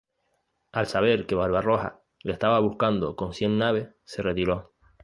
Al 0.71 0.87
saber 0.87 1.27
que 1.27 1.35
Barbarroja 1.35 2.01
le 2.23 2.33
estaba 2.33 2.57
buscando 2.59 3.15
con 3.15 3.35
cien 3.35 3.59
naves, 3.59 3.89
se 4.03 4.23
retiró. 4.23 4.73